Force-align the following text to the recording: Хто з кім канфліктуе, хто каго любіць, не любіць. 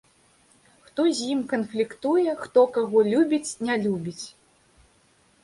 Хто 0.85 1.01
з 1.19 1.27
кім 1.27 1.43
канфліктуе, 1.51 2.33
хто 2.41 2.65
каго 2.79 3.05
любіць, 3.11 3.57
не 3.69 3.79
любіць. 3.85 4.25